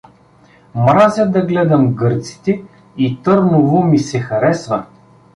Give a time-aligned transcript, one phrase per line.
[0.75, 2.63] Мразя да гледам гърците
[2.97, 4.85] и Търново ми се харесва.